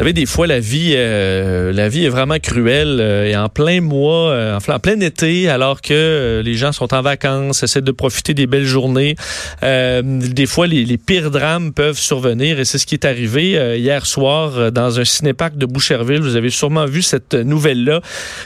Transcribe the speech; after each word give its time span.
Savez, 0.00 0.14
des 0.14 0.24
fois, 0.24 0.46
la 0.46 0.60
vie, 0.60 0.94
euh, 0.96 1.74
la 1.74 1.90
vie 1.90 2.06
est 2.06 2.08
vraiment 2.08 2.38
cruelle. 2.38 3.00
euh, 3.00 3.26
et 3.26 3.36
en 3.36 3.50
plein 3.50 3.82
mois, 3.82 4.30
euh, 4.30 4.56
en 4.56 4.78
plein 4.78 4.98
été, 4.98 5.50
alors 5.50 5.82
que 5.82 5.92
euh, 5.92 6.42
les 6.42 6.54
gens 6.54 6.72
sont 6.72 6.94
en 6.94 7.02
vacances, 7.02 7.62
essaient 7.62 7.82
de 7.82 7.92
profiter 7.92 8.32
des 8.32 8.46
belles 8.46 8.64
journées, 8.64 9.14
euh, 9.62 10.00
des 10.02 10.46
fois, 10.46 10.66
les, 10.66 10.86
les 10.86 10.96
pires 10.96 11.30
drames 11.30 11.74
peuvent 11.74 11.98
survenir. 11.98 12.58
Et 12.58 12.64
c'est 12.64 12.78
ce 12.78 12.86
qui 12.86 12.94
est 12.94 13.04
arrivé 13.04 13.58
euh, 13.58 13.76
hier 13.76 14.06
soir 14.06 14.72
dans 14.72 14.98
un 14.98 15.04
cinéparc 15.04 15.58
de 15.58 15.66
Boucherville. 15.66 16.22
Vous 16.22 16.36
avez 16.36 16.48
sûrement 16.48 16.86
vu 16.86 17.02
cette 17.02 17.34
nouvelle-là 17.34 18.00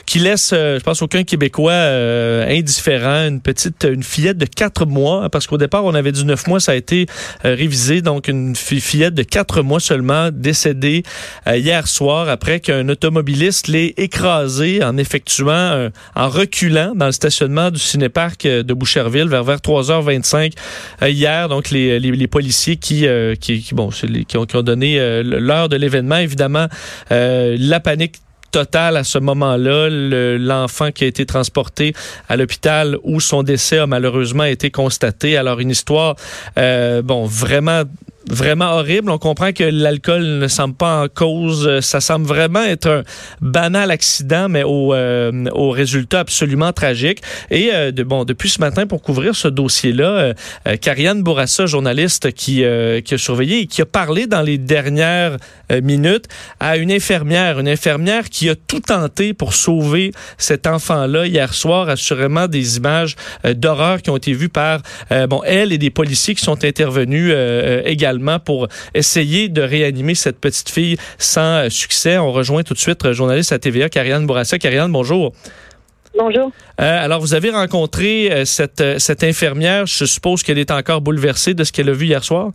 qui 0.07 0.19
laisse, 0.19 0.51
je 0.51 0.81
pense, 0.81 1.03
aucun 1.03 1.23
Québécois 1.23 1.73
indifférent. 2.49 3.29
Une 3.29 3.41
petite, 3.41 3.87
une 3.89 4.03
fillette 4.03 4.39
de 4.39 4.47
quatre 4.47 4.87
mois, 4.87 5.31
parce 5.31 5.47
qu'au 5.47 5.59
départ, 5.59 5.85
on 5.85 5.95
avait 5.95 6.11
dit 6.11 6.25
neuf 6.25 6.49
mois, 6.49 6.59
ça 6.59 6.73
a 6.73 6.75
été 6.75 7.07
révisé. 7.45 8.03
Donc, 8.03 8.27
une 8.27 8.57
fi- 8.57 8.81
fillette 8.81 9.15
de 9.15 9.23
quatre 9.23 9.63
mois 9.63 9.79
seulement 9.79 10.31
décédée 10.33 11.05
hier 11.47 11.87
soir 11.89 12.29
après 12.29 12.61
qu'un 12.61 12.89
automobiliste 12.89 13.69
l'ait 13.69 13.95
écrasé 13.97 14.83
en 14.83 14.97
effectuant, 14.97 15.51
un- 15.53 15.91
en 16.15 16.29
reculant 16.29 16.95
dans 16.95 17.07
le 17.07 17.13
stationnement 17.13 17.71
du 17.71 17.79
cinéparc 17.79 18.47
euh, 18.47 18.63
de 18.63 18.73
Boucherville 18.75 19.29
vers, 19.29 19.45
vers 19.45 19.59
3h25 19.59 20.53
euh, 21.03 21.09
hier. 21.11 21.49
Donc, 21.49 21.71
les, 21.71 22.01
les, 22.01 22.27
policiers 22.27 22.77
qui, 22.77 23.07
euh, 23.07 23.35
qui, 23.35 23.67
bon, 23.73 23.91
qui, 23.91 24.37
ont, 24.39 24.47
qui 24.47 24.57
ont 24.57 24.63
donné 24.63 24.99
euh, 24.99 25.23
l'heure 25.23 25.69
de 25.69 25.77
l'événement, 25.77 26.17
évidemment, 26.17 26.67
euh, 27.13 27.57
la 27.59 27.81
panique 27.81 28.17
totale 28.51 28.97
à 28.97 29.03
ce 29.05 29.19
moment-là. 29.19 29.89
Le- 29.91 30.37
L'enfant 30.39 30.93
qui 30.93 31.05
a 31.05 31.07
été 31.09 31.27
transporté 31.27 31.93
à 32.29 32.37
l'hôpital 32.37 32.97
où 33.03 33.21
son 33.21 33.43
décès 33.43 33.79
a 33.79 33.87
malheureusement 33.87 34.45
été 34.45 34.71
constaté. 34.71 35.37
Alors, 35.37 35.59
une 35.61 35.71
histoire, 35.71 36.15
euh, 36.59 37.03
bon, 37.03 37.25
vraiment 37.27 37.83
vraiment 38.31 38.73
horrible. 38.73 39.11
On 39.11 39.19
comprend 39.19 39.53
que 39.53 39.65
l'alcool 39.65 40.23
ne 40.23 40.49
semble 40.49 40.75
pas 40.75 41.03
en 41.03 41.09
cause. 41.09 41.81
Ça 41.81 42.01
semble 42.01 42.27
vraiment 42.27 42.63
être 42.63 42.89
un 42.89 43.03
banal 43.41 43.91
accident, 43.91 44.49
mais 44.49 44.63
au, 44.63 44.95
euh, 44.95 45.45
au 45.53 45.71
résultat 45.71 46.21
absolument 46.21 46.73
tragique. 46.73 47.21
Et 47.51 47.71
euh, 47.73 47.91
de, 47.91 48.03
bon, 48.03 48.25
depuis 48.25 48.49
ce 48.49 48.61
matin, 48.61 48.87
pour 48.87 49.03
couvrir 49.03 49.35
ce 49.35 49.49
dossier-là, 49.49 50.05
euh, 50.05 50.35
euh, 50.67 50.77
Karianne 50.77 51.23
Bourassa, 51.23 51.67
journaliste 51.67 52.33
qui, 52.33 52.65
euh, 52.65 53.01
qui 53.01 53.15
a 53.15 53.19
surveillé 53.19 53.61
et 53.61 53.67
qui 53.67 53.83
a 53.83 53.87
parlé 53.87 54.27
dans 54.27 54.43
les 54.43 54.59
dernières 54.59 55.37
euh, 55.71 55.81
minutes 55.83 56.27
à 56.61 56.77
une 56.77 56.93
infirmière, 56.93 57.59
une 57.59 57.69
infirmière 57.69 58.31
qui 58.31 58.49
a 58.49 58.55
tout 58.55 58.81
tenté 58.81 59.35
pour 59.35 59.55
sauver 59.55 60.13
cet 60.39 60.67
enfant-là 60.67 61.27
hier 61.27 61.53
soir. 61.53 61.89
Assurément 61.89 62.49
des 62.49 62.77
images 62.79 63.17
d'horreur 63.45 64.03
qui 64.03 64.11
ont 64.11 64.17
été 64.17 64.33
vues 64.33 64.49
par 64.49 64.81
bon 65.29 65.43
elle 65.45 65.73
et 65.73 65.79
des 65.79 65.91
policiers 65.91 66.35
qui 66.35 66.43
sont 66.43 66.65
intervenus 66.65 67.31
euh, 67.35 67.83
pour 68.39 68.69
essayer 68.95 69.49
de 69.49 69.63
réanimer 69.63 70.15
cette 70.15 70.39
petite 70.39 70.69
fille 70.69 70.97
sans 71.19 71.65
euh, 71.65 71.69
succès. 71.69 72.19
On 72.19 72.33
rejoint 72.33 72.63
tout 72.63 72.75
de 72.75 72.79
suite 72.79 73.05
euh, 73.05 73.13
journaliste 73.13 73.53
à 73.53 73.59
TVA, 73.59 73.89
Karianne 73.89 74.27
Bourassa. 74.27 74.59
Karianne, 74.59 74.93
bonjour. 74.93 75.33
Bonjour. 76.17 76.53
Euh, 76.81 77.05
alors, 77.05 77.21
vous 77.21 77.35
avez 77.35 77.51
rencontré 77.51 78.45
cette, 78.45 79.01
cette 79.01 79.25
infirmière. 79.25 79.87
Je 79.87 80.05
suppose 80.05 80.43
qu'elle 80.45 80.59
est 80.59 80.71
encore 80.71 81.01
bouleversée 81.01 81.55
de 81.55 81.65
ce 81.65 81.73
qu'elle 81.73 81.89
a 81.89 81.93
vu 81.93 82.07
hier 82.07 82.23
soir? 82.23 82.53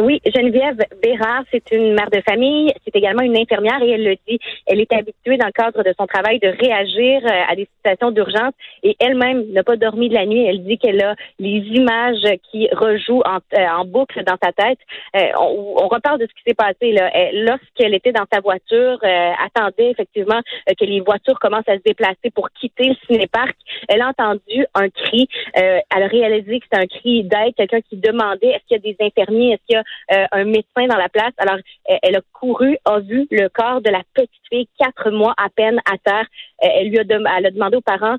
Oui, 0.00 0.20
Geneviève 0.24 0.78
Bérard, 1.02 1.44
c'est 1.52 1.70
une 1.70 1.92
mère 1.92 2.08
de 2.10 2.20
famille, 2.26 2.72
c'est 2.82 2.96
également 2.96 3.22
une 3.22 3.36
infirmière 3.36 3.82
et 3.82 3.90
elle 3.90 4.04
le 4.04 4.16
dit, 4.26 4.38
elle 4.66 4.80
est 4.80 4.90
habituée 4.92 5.36
dans 5.36 5.46
le 5.46 5.52
cadre 5.52 5.82
de 5.84 5.92
son 5.98 6.06
travail 6.06 6.38
de 6.38 6.48
réagir 6.48 7.20
euh, 7.24 7.42
à 7.52 7.54
des 7.54 7.68
situations 7.76 8.10
d'urgence 8.10 8.54
et 8.82 8.96
elle-même 8.98 9.44
n'a 9.52 9.62
pas 9.62 9.76
dormi 9.76 10.08
de 10.08 10.14
la 10.14 10.24
nuit. 10.24 10.46
Elle 10.46 10.64
dit 10.64 10.78
qu'elle 10.78 11.02
a 11.04 11.14
les 11.38 11.58
images 11.74 12.24
qui 12.50 12.68
rejouent 12.72 13.22
en, 13.26 13.36
euh, 13.58 13.66
en 13.68 13.84
boucle 13.84 14.24
dans 14.24 14.36
sa 14.42 14.50
tête. 14.52 14.78
Euh, 15.14 15.28
on, 15.38 15.74
on 15.84 15.88
reparle 15.88 16.18
de 16.18 16.26
ce 16.26 16.32
qui 16.34 16.42
s'est 16.46 16.54
passé 16.54 16.92
là. 16.92 17.10
Elle- 17.12 17.44
Lorsqu'elle 17.44 17.94
était 17.94 18.12
dans 18.12 18.24
sa 18.32 18.40
voiture, 18.40 18.98
attendait 19.02 19.90
effectivement 19.90 20.40
que 20.66 20.84
les 20.84 21.00
voitures 21.00 21.38
commencent 21.38 21.68
à 21.68 21.76
se 21.76 21.82
déplacer 21.84 22.30
pour 22.34 22.48
quitter 22.50 22.90
le 22.90 22.94
cinéparc. 23.06 23.56
Elle 23.88 24.00
a 24.00 24.08
entendu 24.08 24.64
un 24.74 24.88
cri. 24.88 25.28
Elle 25.54 25.82
a 25.90 26.06
réalisé 26.06 26.60
que 26.60 26.64
c'était 26.70 26.82
un 26.82 26.86
cri 26.86 27.24
d'aide, 27.24 27.54
quelqu'un 27.56 27.80
qui 27.80 27.96
demandait 27.96 28.48
est-ce 28.48 28.64
qu'il 28.68 28.76
y 28.76 28.90
a 28.90 28.92
des 28.92 28.96
infirmiers, 29.04 29.52
est-ce 29.52 29.66
qu'il 29.66 29.74
y 29.74 29.78
a 29.78 29.81
euh, 30.12 30.26
un 30.32 30.44
médecin 30.44 30.86
dans 30.86 30.96
la 30.96 31.08
place. 31.08 31.32
Alors, 31.38 31.58
elle 32.02 32.16
a 32.16 32.20
couru, 32.32 32.76
a 32.84 33.00
vu 33.00 33.26
le 33.30 33.48
corps 33.48 33.80
de 33.80 33.90
la 33.90 34.02
petite 34.14 34.30
fille, 34.50 34.68
quatre 34.78 35.10
mois 35.10 35.34
à 35.36 35.48
peine 35.48 35.80
à 35.84 35.98
terre. 35.98 36.26
Euh, 36.64 36.68
elle 36.74 36.88
lui 36.88 36.98
a 36.98 37.04
demandé 37.04 37.76
aux 37.76 37.82
parents 37.82 38.16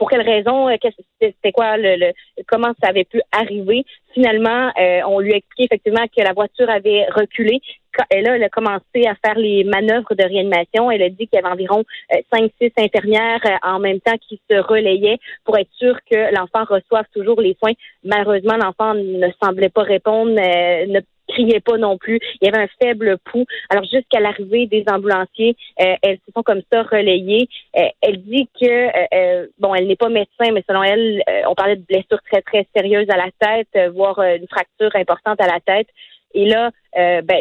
pour 0.00 0.08
quelle 0.08 0.22
raison, 0.22 0.66
euh, 0.70 0.76
c'était 1.20 1.52
quoi, 1.52 1.76
le, 1.76 1.94
le- 1.96 2.12
comment 2.46 2.72
ça 2.82 2.88
avait 2.88 3.04
pu 3.04 3.20
arriver? 3.32 3.84
Finalement, 4.14 4.72
euh, 4.80 5.00
on 5.06 5.20
lui 5.20 5.34
a 5.34 5.36
expliqué 5.36 5.64
effectivement 5.64 6.06
que 6.06 6.24
la 6.24 6.32
voiture 6.32 6.70
avait 6.70 7.04
reculé. 7.14 7.60
Et 8.10 8.22
là, 8.22 8.36
elle 8.36 8.44
a 8.44 8.48
commencé 8.48 9.04
à 9.06 9.14
faire 9.22 9.36
les 9.36 9.62
manœuvres 9.64 10.14
de 10.14 10.24
réanimation. 10.24 10.90
Elle 10.90 11.02
a 11.02 11.10
dit 11.10 11.28
qu'il 11.28 11.34
y 11.34 11.38
avait 11.38 11.52
environ 11.52 11.84
euh, 12.14 12.16
cinq, 12.32 12.50
six 12.58 12.72
infirmières 12.78 13.44
euh, 13.44 13.56
en 13.62 13.78
même 13.78 14.00
temps 14.00 14.16
qui 14.26 14.40
se 14.50 14.56
relayaient 14.56 15.18
pour 15.44 15.58
être 15.58 15.72
sûr 15.76 15.94
que 16.10 16.34
l'enfant 16.34 16.64
reçoive 16.64 17.04
toujours 17.14 17.38
les 17.42 17.54
soins. 17.60 17.74
Malheureusement, 18.02 18.56
l'enfant 18.56 18.94
ne 18.94 19.28
semblait 19.42 19.68
pas 19.68 19.82
répondre, 19.82 20.30
euh, 20.30 20.86
ne 20.86 21.00
criait 21.32 21.60
pas 21.60 21.78
non 21.78 21.96
plus. 21.98 22.18
Il 22.40 22.46
y 22.46 22.48
avait 22.48 22.64
un 22.64 22.68
faible 22.80 23.18
pouls. 23.26 23.46
Alors, 23.70 23.84
jusqu'à 23.84 24.20
l'arrivée 24.20 24.66
des 24.66 24.84
ambulanciers, 24.90 25.56
euh, 25.80 25.94
elles 26.02 26.18
se 26.26 26.32
sont 26.34 26.42
comme 26.42 26.62
ça 26.72 26.82
relayées. 26.82 27.48
Euh, 27.76 27.88
elle 28.02 28.18
dit 28.22 28.48
que, 28.60 29.14
euh, 29.14 29.46
bon, 29.58 29.74
elle 29.74 29.86
n'est 29.86 29.96
pas 29.96 30.08
médecin, 30.08 30.48
mais 30.52 30.64
selon 30.68 30.82
elle, 30.82 31.22
on 31.48 31.54
parlait 31.54 31.76
de 31.76 31.84
blessures 31.88 32.20
très, 32.30 32.42
très 32.42 32.66
sérieuses 32.76 33.10
à 33.10 33.16
la 33.16 33.30
tête, 33.44 33.92
voire 33.94 34.18
une 34.20 34.48
fracture 34.48 34.94
importante 34.94 35.40
à 35.40 35.46
la 35.46 35.60
tête. 35.60 35.88
Et 36.32 36.46
là, 36.46 36.70
ben, 36.94 37.40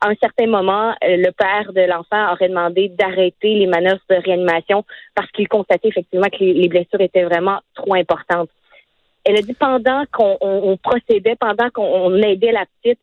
à 0.00 0.08
un 0.08 0.14
certain 0.20 0.46
moment, 0.46 0.92
le 1.02 1.30
père 1.30 1.72
de 1.72 1.82
l'enfant 1.82 2.32
aurait 2.32 2.48
demandé 2.48 2.88
d'arrêter 2.88 3.54
les 3.54 3.66
manœuvres 3.66 4.02
de 4.10 4.16
réanimation 4.16 4.84
parce 5.14 5.30
qu'il 5.30 5.46
constatait 5.46 5.88
effectivement 5.88 6.28
que 6.32 6.38
les, 6.42 6.52
les 6.52 6.68
blessures 6.68 7.00
étaient 7.00 7.22
vraiment 7.22 7.58
trop 7.76 7.94
importantes. 7.94 8.50
Elle 9.24 9.38
a 9.38 9.42
dit 9.42 9.54
pendant 9.54 10.02
qu'on 10.12 10.36
on- 10.40 10.62
on 10.72 10.76
procédait, 10.76 11.36
pendant 11.36 11.70
qu'on 11.70 11.86
on 11.86 12.14
aidait 12.22 12.52
la 12.52 12.66
petite, 12.82 12.98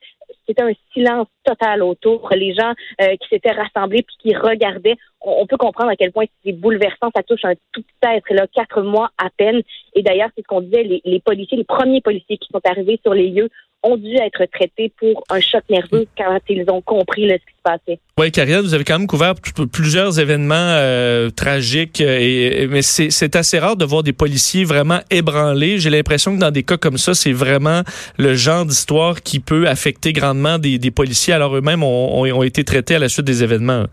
c'était 0.48 0.64
un 0.64 0.74
silence 0.94 1.28
total 1.44 1.84
autour. 1.84 2.30
Les 2.36 2.54
gens 2.54 2.74
euh, 3.02 3.16
qui 3.18 3.28
s'étaient 3.30 3.52
rassemblés 3.52 4.04
puis 4.04 4.16
qui 4.20 4.36
regardaient, 4.36 4.96
on, 5.22 5.46
peut 5.46 5.58
comprendre 5.58 5.92
à 5.92 5.96
quel 5.96 6.12
point 6.12 6.26
c'est 6.44 6.54
bouleversant. 6.54 7.10
Ça 7.16 7.24
touche 7.24 7.46
un 7.46 7.54
tout 7.72 7.82
petit 7.82 8.16
être, 8.16 8.34
là, 8.34 8.48
quatre 8.48 8.82
mois 8.82 9.12
à 9.18 9.30
peine. 9.36 9.62
Et 9.94 10.02
d'ailleurs, 10.02 10.30
c'est 10.36 10.42
ce 10.42 10.48
qu'on 10.48 10.62
disait, 10.62 10.84
les, 10.84 11.02
les 11.06 11.20
policiers, 11.20 11.58
les 11.58 11.64
premiers 11.64 12.02
policiers 12.02 12.38
qui 12.38 12.50
sont 12.52 12.62
arrivés 12.66 13.00
sur 13.04 13.14
les 13.14 13.30
lieux 13.30 13.50
ont 13.84 13.98
dû 13.98 14.16
être 14.16 14.46
traités 14.54 14.92
pour 15.00 15.24
un 15.30 15.40
choc 15.40 15.64
nerveux 15.70 16.06
quand 16.18 16.38
ils 16.50 16.64
ont 16.70 16.82
compris 16.82 17.26
là, 17.28 17.36
ce 17.36 17.46
qui 17.46 17.58
se 17.58 17.62
passait. 17.64 18.00
Oui, 18.20 18.32
Karianne, 18.32 18.62
vous 18.62 18.74
avez 18.76 18.84
quand 18.84 19.00
même 19.00 19.08
couvert 19.08 19.34
plusieurs 19.72 20.20
événements 20.20 20.54
euh, 20.56 21.30
tragiques, 21.32 22.00
euh, 22.02 22.18
et, 22.20 22.64
et- 22.64 22.68
mais 22.68 22.82
c'est 22.84 23.36
assez 23.36 23.58
rare 23.58 23.76
de 23.76 23.86
voir 23.86 24.04
des 24.04 24.14
policiers 24.14 24.64
vraiment 24.66 25.00
ébranlés. 25.10 25.80
J'ai 25.80 25.90
l'impression 25.90 26.36
que 26.36 26.40
dans 26.40 26.52
des 26.52 26.64
cas 26.64 26.78
comme 26.78 26.98
ça, 26.98 27.14
c'est 27.16 27.32
vraiment 27.32 27.82
le 28.20 28.36
genre 28.36 28.66
d'histoire 28.66 29.22
qui 29.24 29.40
peut 29.40 29.68
affecter 29.68 30.14
grandement 30.14 30.60
des, 30.60 30.78
des 30.78 30.92
policiers. 30.92 31.34
Alors 31.34 31.56
eux-mêmes 31.56 31.84
ont, 31.84 32.22
ont- 32.22 32.32
ont 32.32 32.44
été 32.44 32.64
traités 32.64 32.96
à 32.96 33.00
la 33.00 33.10
suite 33.10 33.26
des 33.26 33.44
événements. 33.44 33.86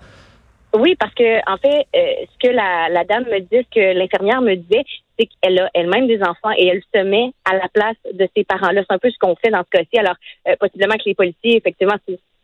Oui, 0.74 0.94
parce 1.00 1.14
que 1.14 1.38
en 1.50 1.56
fait, 1.56 1.86
euh, 1.96 2.00
ce 2.30 2.46
que 2.48 2.52
la, 2.54 2.90
la 2.90 3.04
dame 3.04 3.24
me 3.24 3.40
dit, 3.40 3.46
ce 3.72 3.74
que 3.74 3.98
l'infirmière 3.98 4.42
me 4.42 4.54
disait, 4.54 4.84
c'est 5.18 5.26
qu'elle 5.26 5.58
a 5.58 5.70
elle-même 5.74 6.06
des 6.06 6.22
enfants 6.22 6.52
et 6.56 6.66
elle 6.66 6.82
se 6.94 7.02
met 7.02 7.32
à 7.44 7.54
la 7.56 7.68
place 7.68 7.96
de 8.12 8.28
ses 8.36 8.44
parents-là. 8.44 8.82
C'est 8.88 8.94
un 8.94 8.98
peu 8.98 9.10
ce 9.10 9.18
qu'on 9.18 9.36
fait 9.36 9.50
dans 9.50 9.62
ce 9.64 9.70
cas-ci. 9.70 9.98
Alors, 9.98 10.16
euh, 10.46 10.56
possiblement 10.58 10.94
que 10.96 11.04
les 11.06 11.14
policiers, 11.14 11.56
effectivement, 11.56 11.96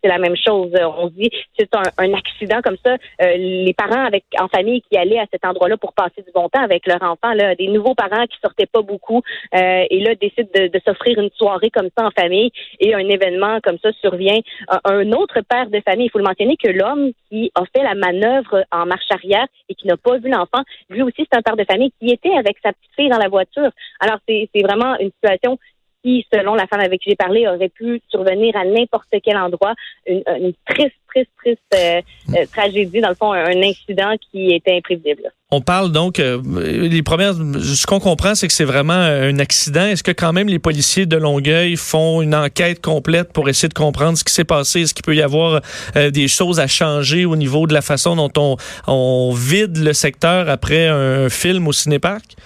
c'est 0.05 0.11
la 0.11 0.19
même 0.19 0.37
chose. 0.37 0.71
Euh, 0.75 0.87
On 0.99 1.09
dit, 1.09 1.31
c'est 1.59 1.69
un, 1.75 2.13
accident 2.13 2.61
comme 2.63 2.77
ça. 2.85 2.97
Euh, 3.23 3.37
les 3.37 3.73
parents 3.73 4.05
avec 4.05 4.25
en 4.39 4.49
famille 4.49 4.83
qui 4.83 4.99
allaient 4.99 5.19
à 5.19 5.27
cet 5.33 5.45
endroit-là 5.45 5.79
pour 5.79 5.95
passer 5.95 6.23
du 6.23 6.31
bon 6.35 6.49
temps 6.51 6.63
avec 6.63 6.87
leur 6.87 7.03
enfant, 7.03 7.33
là, 7.33 7.55
des 7.55 7.69
nouveaux 7.69 7.95
parents 7.95 8.27
qui 8.27 8.37
sortaient 8.43 8.67
pas 8.67 8.83
beaucoup 8.83 9.23
euh, 9.55 9.85
et 9.89 10.01
là 10.01 10.15
décident 10.15 10.49
de, 10.55 10.69
de 10.69 10.81
s'offrir 10.85 11.19
une 11.19 11.31
soirée 11.31 11.71
comme 11.71 11.89
ça 11.97 12.07
en 12.07 12.11
famille 12.11 12.51
et 12.81 12.95
un 12.95 13.09
événement 13.09 13.59
comme 13.63 13.79
ça 13.83 13.91
survient. 14.01 14.41
Un, 14.69 14.81
un 14.85 15.13
autre 15.13 15.41
père 15.41 15.71
de 15.71 15.81
famille, 15.81 16.07
il 16.07 16.11
faut 16.11 16.19
le 16.19 16.25
mentionner 16.25 16.57
que 16.57 16.71
l'homme 16.71 17.13
qui 17.31 17.51
a 17.55 17.63
fait 17.75 17.83
la 17.83 17.95
manœuvre 17.95 18.65
en 18.71 18.87
marche 18.87 19.11
arrière 19.11 19.47
et 19.69 19.75
qui 19.75 19.87
n'a 19.87 19.97
pas 19.97 20.19
vu 20.19 20.29
l'enfant, 20.29 20.63
lui 20.91 21.03
aussi 21.03 21.27
c'est 21.31 21.39
un 21.39 21.43
père 21.43 21.57
de 21.57 21.65
famille 21.65 21.93
qui 21.99 22.13
était 22.13 22.35
avec 22.37 22.59
sa 22.63 22.73
petite 22.73 22.95
fille 22.95 23.09
dans 23.09 23.19
la 23.19 23.29
voiture. 23.29 23.71
Alors 24.01 24.19
c'est 24.29 24.49
vraiment 24.63 24.99
une 24.99 25.11
situation 25.11 25.59
qui, 26.05 26.27
selon 26.33 26.55
la 26.55 26.67
femme 26.67 26.81
avec 26.81 27.01
qui 27.01 27.11
j'ai 27.11 27.17
parlé, 27.17 27.49
aurait 27.49 27.71
pu 27.71 28.01
survenir 28.11 28.55
à 28.57 28.65
n'importe 28.65 29.09
quel 29.25 29.37
endroit. 29.37 29.73
Une, 30.07 30.53
triste, 30.69 30.95
triste, 31.09 31.31
triste 31.43 31.61
euh, 31.75 32.03
euh, 32.37 32.45
tragédie, 32.53 33.01
dans 33.01 33.09
le 33.09 33.15
fond, 33.15 33.33
un, 33.33 33.63
incident 33.63 34.15
qui 34.31 34.53
était 34.53 34.77
imprévisible. 34.77 35.33
On 35.51 35.61
parle 35.61 35.93
donc, 35.93 36.19
euh, 36.19 36.43
les 36.63 37.03
premières, 37.03 37.35
ce 37.35 37.87
qu'on 37.87 38.01
comprend, 38.01 38.35
c'est 38.35 38.49
que 38.49 38.53
c'est 38.53 38.65
vraiment 38.65 38.93
un 38.93 39.39
accident. 39.39 39.87
Est-ce 39.87 40.03
que 40.03 40.11
quand 40.11 40.33
même 40.33 40.49
les 40.49 40.59
policiers 40.59 41.07
de 41.07 41.17
Longueuil 41.17 41.77
font 41.77 42.21
une 42.21 42.35
enquête 42.35 42.83
complète 42.83 43.33
pour 43.33 43.49
essayer 43.49 43.69
de 43.69 43.75
comprendre 43.75 44.19
ce 44.19 44.25
qui 44.25 44.33
s'est 44.33 44.45
passé? 44.45 44.83
Est-ce 44.83 44.95
qu'il 44.95 45.05
peut 45.05 45.15
y 45.15 45.23
avoir 45.23 45.63
des 45.95 46.29
choses 46.29 46.61
à 46.61 46.67
changer 46.67 47.25
au 47.25 47.37
niveau 47.37 47.67
de 47.67 47.73
la 47.73 47.83
façon 47.83 48.17
dont 48.17 48.33
on, 48.37 48.57
on 48.89 49.33
vide 49.33 49.79
le 49.79 49.93
secteur 49.93 50.49
après 50.49 50.89
un 50.89 51.29
film 51.29 51.69
au 51.69 51.73
cinéparc? 51.73 52.37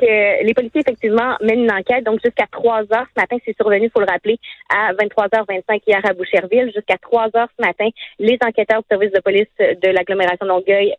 Les 0.00 0.54
policiers, 0.54 0.80
effectivement, 0.80 1.36
mènent 1.40 1.64
une 1.64 1.72
enquête. 1.72 2.04
Donc, 2.04 2.20
jusqu'à 2.24 2.46
3 2.50 2.80
heures 2.92 3.06
ce 3.14 3.20
matin, 3.20 3.36
c'est 3.44 3.56
survenu, 3.56 3.86
il 3.86 3.90
faut 3.90 4.00
le 4.00 4.10
rappeler, 4.10 4.38
à 4.68 4.92
23h25 4.94 5.82
hier 5.86 6.00
à 6.04 6.12
Boucherville. 6.12 6.72
Jusqu'à 6.74 6.98
3 6.98 7.28
heures 7.36 7.48
ce 7.58 7.64
matin, 7.64 7.88
les 8.18 8.38
enquêteurs 8.44 8.80
du 8.80 8.86
service 8.88 9.12
de 9.12 9.20
police 9.20 9.46
de 9.58 9.88
l'agglomération 9.88 10.46
de 10.46 10.50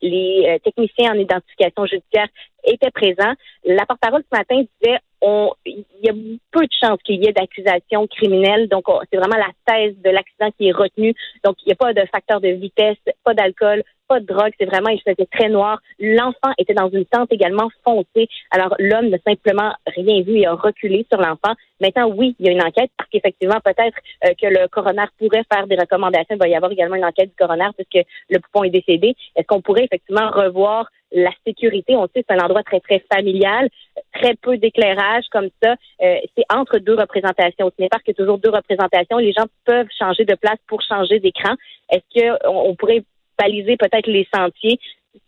les 0.02 0.46
euh, 0.48 0.60
techniciens 0.60 1.12
en 1.14 1.20
identification 1.20 1.86
judiciaire 1.86 2.28
étaient 2.64 2.92
présents. 2.92 3.34
La 3.66 3.86
porte-parole 3.86 4.24
ce 4.32 4.38
matin 4.38 4.64
disait 4.82 4.98
il 5.22 5.86
y 6.02 6.10
a 6.10 6.14
peu 6.52 6.62
de 6.62 6.74
chances 6.82 7.02
qu'il 7.04 7.24
y 7.24 7.28
ait 7.28 7.34
d'accusation 7.34 8.08
criminelle. 8.08 8.68
Donc, 8.68 8.86
c'est 9.12 9.18
vraiment 9.18 9.38
la 9.38 9.52
thèse 9.66 9.96
de 10.04 10.10
l'accident 10.10 10.50
qui 10.58 10.70
est 10.70 10.72
retenue. 10.72 11.14
Donc, 11.44 11.58
il 11.64 11.68
n'y 11.68 11.74
a 11.74 11.76
pas 11.76 11.94
de 11.94 12.06
facteur 12.12 12.42
de 12.42 12.50
vitesse, 12.50 12.98
pas 13.24 13.34
d'alcool, 13.34 13.84
pas 14.08 14.20
de 14.20 14.26
drogue. 14.26 14.52
C'est 14.60 14.66
vraiment, 14.66 14.90
il 14.90 15.02
faisait 15.02 15.28
très 15.32 15.50
noir. 15.50 15.80
L'enfant 16.00 16.54
était 16.58 16.74
dans 16.74 16.90
une 16.90 17.06
tente 17.06 17.32
également 17.32 17.70
foncée. 17.86 18.28
Alors, 18.52 18.76
l'homme 18.80 19.10
n'a 19.10 19.18
simplement 19.26 19.74
rien 19.88 20.22
vu 20.24 20.40
et 20.40 20.48
a 20.48 20.54
reculé 20.54 21.06
sur 21.12 21.22
l'enfant. 21.22 21.56
Maintenant, 21.82 22.10
oui, 22.16 22.36
il 22.40 22.46
y 22.46 22.50
a 22.50 22.52
une 22.52 22.62
enquête 22.62 22.92
parce 22.96 23.10
qu'effectivement, 23.10 23.60
peut-être 23.64 23.98
euh, 24.26 24.34
que 24.40 24.48
le 24.48 24.68
coroner 24.68 25.06
pourrait 25.18 25.44
faire 25.52 25.68
des 25.68 25.76
recommandations. 25.76 26.36
Il 26.36 26.38
va 26.38 26.48
y 26.48 26.56
avoir 26.56 26.72
également 26.72 26.96
une 26.96 27.06
enquête 27.06 27.30
du 27.30 27.36
coroner 27.36 27.70
puisque 27.76 28.08
le 28.30 28.40
poupon 28.40 28.64
est 28.64 28.70
décédé. 28.70 29.16
Est-ce 29.36 29.48
qu'on 29.48 29.62
pourrait 29.62 29.86
effectivement 29.86 30.30
revoir 30.30 30.90
la 31.12 31.32
sécurité? 31.46 31.96
On 31.96 32.08
sait 32.08 32.22
que 32.22 32.28
c'est 32.30 32.40
un 32.40 32.46
endroit 32.46 32.64
très, 32.64 32.80
très 32.80 33.04
familial, 33.12 33.68
très 34.14 34.36
peu 34.36 34.58
d'éclairage 34.58 35.26
comme 35.32 35.50
ça. 35.62 35.76
Euh, 36.02 36.18
c'est 36.38 36.46
entre 36.54 36.78
deux 36.78 36.96
représentations. 36.96 37.66
Au 37.66 37.72
cinéparc, 37.72 38.04
il 38.06 38.12
y 38.12 38.12
a 38.12 38.24
toujours 38.24 38.38
deux 38.38 38.52
représentations. 38.52 39.18
Les 39.18 39.34
gens 39.34 39.46
peuvent 39.66 39.90
changer 39.98 40.24
de 40.24 40.36
place 40.36 40.60
pour 40.68 40.82
changer 40.84 41.20
d'écran. 41.20 41.56
Est-ce 41.90 42.38
qu'on 42.44 42.76
pourrait 42.76 43.04
baliser 43.40 43.76
peut-être 43.76 44.08
les 44.08 44.28
sentiers? 44.34 44.80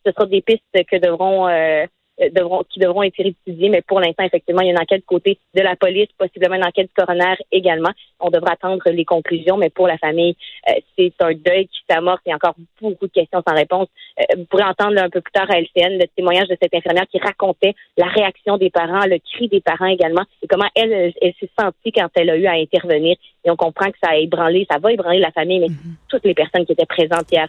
Ce 0.06 0.12
sera 0.12 0.28
des 0.28 0.42
pistes 0.42 0.64
que 0.72 0.98
devront 0.98 1.48
euh, 1.48 1.86
devront, 2.20 2.64
qui 2.70 2.80
devront 2.80 3.04
être 3.04 3.20
étudiés, 3.20 3.70
mais 3.70 3.82
pour 3.82 4.00
l'instant, 4.00 4.24
effectivement, 4.24 4.62
il 4.62 4.68
y 4.68 4.70
a 4.70 4.74
une 4.74 4.80
enquête 4.80 5.02
du 5.02 5.06
côté 5.06 5.40
de 5.56 5.62
la 5.62 5.76
police, 5.76 6.08
possiblement 6.18 6.56
une 6.56 6.66
enquête 6.66 6.88
du 6.88 6.94
coroner 6.94 7.36
également. 7.52 7.90
On 8.20 8.30
devra 8.30 8.52
attendre 8.52 8.82
les 8.86 9.06
conclusions, 9.06 9.58
mais 9.58 9.70
pour 9.70 9.88
la 9.88 9.98
famille, 9.98 10.36
euh, 10.70 10.74
c'est 10.98 11.14
un 11.22 11.34
deuil 11.34 11.68
qui 11.68 11.80
s'amorce. 11.90 12.22
Il 12.26 12.30
y 12.30 12.32
a 12.34 12.36
encore 12.36 12.56
beaucoup 12.82 13.08
de 13.08 13.12
questions 13.12 13.42
sans 13.48 13.56
réponse. 13.56 13.88
Euh, 14.20 14.36
vous 14.38 14.46
pourrez 14.46 14.64
entendre 14.64 15.02
un 15.02 15.10
peu 15.10 15.22
plus 15.22 15.32
tard 15.32 15.50
à 15.50 15.60
LCN 15.60 15.98
le 15.98 16.06
témoignage 16.16 16.48
de 16.48 16.58
cette 16.62 16.74
infirmière 16.74 17.08
qui 17.12 17.20
racontait 17.20 17.74
la 17.98 18.08
réaction 18.08 18.58
des 18.58 18.70
parents, 18.70 19.06
le 19.06 19.18
cri 19.20 19.48
des 19.48 19.62
parents 19.62 19.88
également, 19.88 20.24
et 20.42 20.48
comment 20.48 20.70
elle, 20.76 21.14
elle, 21.22 21.34
s'est 21.40 21.50
sentie 21.60 21.92
quand 21.92 22.10
elle 22.16 22.30
a 22.30 22.38
eu 22.38 22.46
à 22.46 22.54
intervenir. 22.54 23.16
Et 23.46 23.50
on 23.50 23.56
comprend 23.56 23.88
que 23.88 23.98
ça 24.02 24.12
a 24.12 24.18
ébranlé, 24.18 24.66
ça 24.72 24.78
va 24.78 24.94
ébranler 24.94 25.20
la 25.20 25.32
famille, 25.32 25.60
mais 25.60 25.68
mm-hmm. 25.68 25.96
toutes 26.10 26.24
les 26.24 26.34
personnes 26.34 26.66
qui 26.66 26.72
étaient 26.72 26.86
présentes 26.86 27.30
hier 27.32 27.48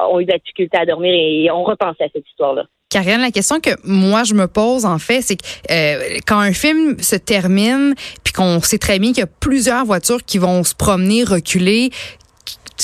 ont 0.00 0.18
eu 0.18 0.24
de 0.24 0.32
la 0.32 0.38
difficulté 0.38 0.76
à 0.78 0.86
dormir 0.86 1.14
et 1.14 1.50
ont 1.50 1.62
repensé 1.62 2.02
à 2.02 2.08
cette 2.08 2.26
histoire-là. 2.28 2.64
Karine, 2.90 3.20
la 3.20 3.30
question 3.30 3.60
que 3.60 3.70
moi 3.84 4.24
je 4.24 4.34
me 4.34 4.48
pose 4.48 4.84
en 4.84 4.98
fait, 4.98 5.22
c'est 5.22 5.36
que 5.36 5.46
euh, 5.70 6.18
quand 6.26 6.40
un 6.40 6.52
film 6.52 6.96
se 7.00 7.14
termine, 7.14 7.94
puis 8.24 8.32
qu'on 8.32 8.60
sait 8.60 8.78
très 8.78 8.98
bien 8.98 9.10
qu'il 9.10 9.20
y 9.20 9.22
a 9.22 9.28
plusieurs 9.28 9.84
voitures 9.84 10.24
qui 10.24 10.38
vont 10.38 10.64
se 10.64 10.74
promener, 10.74 11.22
reculer, 11.22 11.90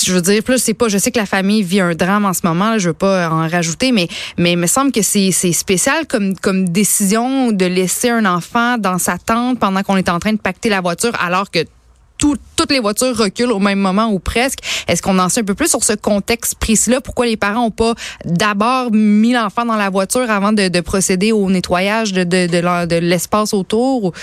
je 0.01 0.13
veux 0.13 0.21
dire, 0.21 0.43
plus 0.43 0.59
c'est 0.59 0.73
pas, 0.73 0.87
je 0.87 0.97
sais 0.97 1.11
que 1.11 1.19
la 1.19 1.25
famille 1.25 1.61
vit 1.61 1.81
un 1.81 1.93
drame 1.93 2.25
en 2.25 2.33
ce 2.33 2.41
moment, 2.45 2.71
là, 2.71 2.77
je 2.77 2.89
veux 2.89 2.93
pas 2.93 3.29
en 3.29 3.49
rajouter, 3.49 3.91
mais 3.91 4.07
mais 4.37 4.53
il 4.53 4.57
me 4.57 4.67
semble 4.67 4.93
que 4.93 5.01
c'est 5.01 5.31
spécial 5.31 6.07
comme 6.07 6.35
comme 6.35 6.69
décision 6.69 7.51
de 7.51 7.65
laisser 7.65 8.09
un 8.09 8.25
enfant 8.25 8.77
dans 8.77 8.99
sa 8.99 9.17
tente 9.17 9.59
pendant 9.59 9.83
qu'on 9.83 9.97
est 9.97 10.09
en 10.09 10.19
train 10.19 10.31
de 10.31 10.39
pacter 10.39 10.69
la 10.69 10.79
voiture, 10.79 11.13
alors 11.19 11.51
que 11.51 11.65
toutes 12.17 12.71
les 12.71 12.79
voitures 12.79 13.15
reculent 13.15 13.51
au 13.51 13.59
même 13.59 13.79
moment 13.79 14.07
ou 14.07 14.19
presque. 14.19 14.59
Est-ce 14.87 15.01
qu'on 15.01 15.19
en 15.19 15.29
sait 15.29 15.41
un 15.41 15.45
peu 15.45 15.55
plus 15.55 15.69
sur 15.69 15.83
ce 15.83 15.93
contexte 15.93 16.59
précis-là? 16.59 17.01
Pourquoi 17.01 17.25
les 17.25 17.37
parents 17.37 17.65
n'ont 17.65 17.71
pas 17.71 17.93
d'abord 18.25 18.91
mis 18.91 19.33
l'enfant 19.33 19.65
dans 19.65 19.75
la 19.75 19.89
voiture 19.89 20.29
avant 20.29 20.51
de, 20.51 20.81
procéder 20.81 21.31
au 21.31 21.49
nettoyage 21.49 22.13
de, 22.13 22.23
de, 22.23 22.85
de 22.85 22.95
l'espace 22.97 23.53
autour? 23.53 24.13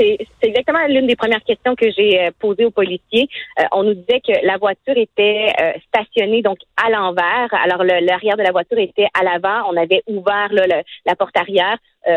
c'est 0.00 0.48
exactement 0.48 0.78
l'une 0.88 1.06
des 1.06 1.16
premières 1.16 1.42
questions 1.44 1.74
que 1.74 1.90
j'ai 1.90 2.20
euh, 2.20 2.30
posées 2.38 2.64
aux 2.64 2.70
policiers. 2.70 3.28
Euh, 3.58 3.64
on 3.72 3.84
nous 3.84 3.94
disait 3.94 4.20
que 4.20 4.46
la 4.46 4.56
voiture 4.56 4.96
était 4.96 5.52
euh, 5.60 5.72
stationnée 5.88 6.42
donc 6.42 6.58
à 6.82 6.90
l'envers. 6.90 7.48
Alors 7.64 7.84
l'arrière 7.84 8.36
de 8.36 8.42
la 8.42 8.52
voiture 8.52 8.78
était 8.78 9.08
à 9.18 9.24
l'avant. 9.24 9.70
On 9.70 9.76
avait 9.76 10.02
ouvert 10.06 10.48
la 10.52 11.16
porte 11.16 11.36
arrière. 11.36 11.76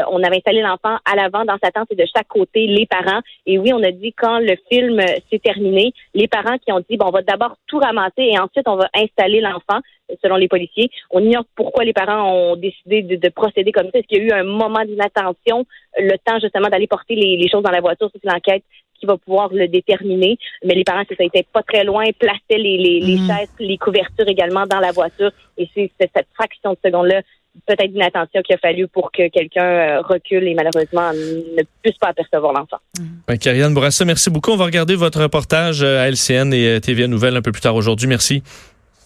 On 0.10 0.24
avait 0.24 0.38
installé 0.38 0.62
l'enfant 0.62 0.98
à 1.06 1.16
l'avant 1.16 1.46
dans 1.46 1.58
sa 1.64 1.72
tente 1.72 1.88
et 1.92 1.96
de 1.96 2.06
chaque 2.16 2.28
côté 2.28 2.68
les 2.68 2.86
parents. 2.86 3.22
Et 3.46 3.58
oui, 3.58 3.72
on 3.74 3.84
a 3.84 3.92
dit 3.92 4.14
quand 4.14 4.40
le 4.40 4.56
film 4.72 5.00
s'est 5.32 5.40
terminé, 5.40 5.94
les 6.14 6.28
parents 6.28 6.58
qui 6.58 6.72
ont 6.72 6.84
dit 6.90 6.98
bon, 6.98 7.08
on 7.08 7.12
va 7.12 7.22
d'abord 7.22 7.56
tout 7.68 7.80
ramasser 7.80 8.24
et 8.24 8.40
ensuite 8.40 8.68
on 8.68 8.76
va 8.76 8.90
installer 8.94 9.42
l'enfant 9.42 9.80
selon 10.22 10.36
les 10.36 10.48
policiers. 10.48 10.90
On 11.12 11.20
ignore 11.20 11.46
pourquoi 11.56 11.84
les 11.84 11.94
parents 11.94 12.32
ont 12.32 12.56
décidé 12.56 13.02
de, 13.02 13.30
procéder 13.30 13.72
comme 13.72 13.90
ça. 13.92 14.00
Est-ce 14.00 14.08
qu'il 14.08 14.20
y 14.20 14.22
a 14.22 14.26
eu 14.26 14.40
un 14.40 14.44
moment 14.44 14.84
d'inattention, 14.86 15.66
le 15.98 16.18
temps 16.24 16.40
justement 16.40 16.70
d'aller 16.70 16.88
porter 16.88 17.16
les, 17.16 17.50
choses 17.50 17.64
dans 17.64 17.72
la 17.72 17.82
voiture? 17.82 18.10
C'est 18.14 18.30
l'enquête 18.30 18.64
qui 19.00 19.06
va 19.06 19.18
pouvoir 19.18 19.50
le 19.52 19.68
déterminer. 19.68 20.38
Mais 20.64 20.76
les 20.76 20.84
parents, 20.84 21.04
ça 21.08 21.16
n'était 21.24 21.46
pas 21.52 21.64
très 21.64 21.84
loin, 21.84 22.06
plaçaient 22.18 22.58
les, 22.58 22.78
les, 22.78 23.18
mm. 23.18 23.28
chaises, 23.28 23.56
les 23.60 23.78
couvertures 23.78 24.28
également 24.28 24.66
dans 24.66 24.80
la 24.80 24.92
voiture. 24.92 25.32
Et 25.58 25.68
c'est 25.74 25.92
cette 26.00 26.28
fraction 26.36 26.72
de 26.72 26.78
seconde-là 26.86 27.22
peut-être 27.68 27.92
d'inattention 27.92 28.42
qu'il 28.42 28.56
a 28.56 28.58
fallu 28.58 28.88
pour 28.88 29.12
que 29.12 29.30
quelqu'un 29.30 29.64
euh, 29.64 30.02
recule 30.02 30.48
et 30.48 30.54
malheureusement 30.54 31.12
ne 31.14 31.64
puisse 31.82 31.98
pas 31.98 32.10
apercevoir 32.10 32.54
l'enfant. 32.54 32.78
Mmh. 33.00 33.74
Bourassa, 33.74 34.06
merci 34.06 34.30
beaucoup. 34.30 34.52
On 34.52 34.58
va 34.58 34.66
regarder 34.66 34.96
votre 34.96 35.22
reportage 35.22 35.82
euh, 35.84 36.02
à 36.02 36.10
LCN 36.10 36.54
et 36.54 36.68
euh, 36.68 36.80
TVA 36.80 37.08
Nouvelles 37.08 37.38
un 37.38 37.42
peu 37.42 37.52
plus 37.52 37.62
tard 37.62 37.76
aujourd'hui. 37.76 38.08
Merci. 38.08 38.44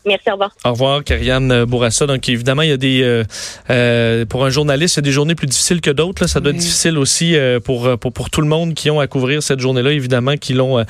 Merci, 0.08 0.30
au 0.30 0.34
revoir. 0.34 0.52
Au 0.64 0.72
revoir, 0.72 1.04
Karianne 1.04 1.66
Bourassa. 1.66 2.08
Donc, 2.08 2.30
évidemment, 2.30 2.62
il 2.62 2.70
y 2.70 2.74
a 2.74 2.78
des, 2.78 3.02
euh, 3.04 3.26
euh, 3.70 4.26
pour 4.26 4.46
un 4.46 4.50
journaliste, 4.50 4.96
il 4.96 5.00
y 5.00 5.02
a 5.02 5.04
des 5.04 5.12
journées 5.12 5.36
plus 5.36 5.48
difficiles 5.48 5.82
que 5.82 5.90
d'autres. 5.90 6.28
Ça 6.28 6.40
doit 6.40 6.52
être 6.52 6.58
difficile 6.58 6.98
aussi 6.98 7.36
euh, 7.36 7.60
pour, 7.60 7.98
pour, 8.00 8.14
pour 8.14 8.30
tout 8.30 8.40
le 8.40 8.48
monde 8.48 8.74
qui 8.74 8.90
ont 8.90 9.02
à 9.02 9.08
couvrir 9.08 9.44
cette 9.44 9.60
journée-là, 9.60 9.92
évidemment, 9.92 10.38
qui 10.38 10.54
l'ont, 10.54 10.84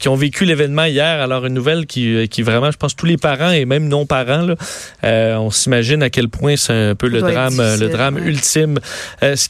qui 0.00 0.08
ont 0.08 0.16
vécu 0.16 0.44
l'événement 0.44 0.84
hier. 0.84 1.22
Alors, 1.22 1.46
une 1.46 1.54
nouvelle 1.54 1.86
qui, 1.86 2.28
qui 2.28 2.42
vraiment, 2.42 2.72
je 2.72 2.76
pense, 2.76 2.96
tous 2.96 3.06
les 3.06 3.16
parents 3.16 3.52
et 3.52 3.64
même 3.64 3.86
non-parents, 3.86 4.54
on 5.04 5.50
s'imagine 5.50 6.02
à 6.02 6.10
quel 6.10 6.28
point 6.28 6.56
c'est 6.56 6.72
un 6.72 6.94
peu 6.96 7.06
le 7.08 7.20
drame, 7.20 7.58
le 7.58 7.88
drame 7.88 8.18
ultime. 8.18 8.80
ce 9.22 9.36